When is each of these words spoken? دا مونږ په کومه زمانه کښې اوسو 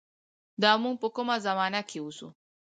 دا 0.61 0.71
مونږ 0.81 0.95
په 1.01 1.07
کومه 1.15 1.35
زمانه 1.45 1.81
کښې 1.89 1.99
اوسو 2.01 2.27